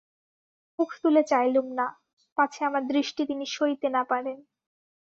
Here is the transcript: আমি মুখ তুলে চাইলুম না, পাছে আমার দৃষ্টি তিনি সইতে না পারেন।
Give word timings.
আমি 0.03 0.79
মুখ 0.79 0.89
তুলে 1.03 1.21
চাইলুম 1.23 1.67
না, 1.79 1.85
পাছে 2.37 2.59
আমার 2.65 2.83
দৃষ্টি 2.87 3.21
তিনি 3.25 3.45
সইতে 3.55 3.87
না 3.89 4.01
পারেন। 4.11 4.37